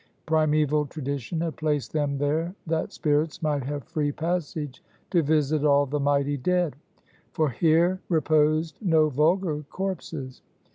[0.25, 5.85] Primeval tradition had placed them there that spirits might have free passage to visit all
[5.85, 6.75] the mighty dead.
[7.33, 10.41] For here reposed no vulgar corpses.